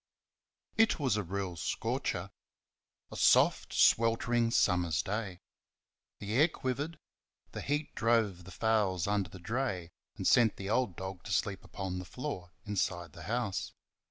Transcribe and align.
It 0.77 0.97
was 0.99 1.15
a 1.15 1.21
real 1.21 1.55
scorcher. 1.55 2.31
A 3.11 3.15
soft, 3.15 3.71
sweltering 3.73 4.49
summer's 4.49 5.03
day. 5.03 5.41
The 6.17 6.33
air 6.33 6.47
quivered; 6.47 6.97
the 7.51 7.61
heat 7.61 7.93
drove 7.93 8.45
the 8.45 8.49
fowls 8.51 9.05
under 9.05 9.29
the 9.29 9.37
dray 9.37 9.91
and 10.17 10.25
sent 10.25 10.55
the 10.57 10.71
old 10.71 10.95
dog 10.95 11.21
to 11.25 11.31
sleep 11.31 11.63
upon 11.63 11.99
the 11.99 12.05
floor 12.05 12.51
inside 12.65 13.13
the 13.13 13.25
house. 13.29 13.73